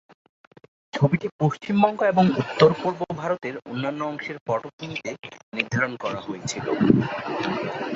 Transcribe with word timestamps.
ছবিটি 0.93 1.27
পশ্চিমবঙ্গ 1.39 1.99
এবং 2.11 2.25
উত্তর-পূর্ব 2.41 2.99
ভারতের 3.15 3.55
অন্যান্য 3.65 4.01
অংশের 4.05 4.37
পটভূমিতে 4.47 5.11
নির্ধারণ 5.53 5.93
করা 6.03 6.19
হয়েছিল। 6.21 6.65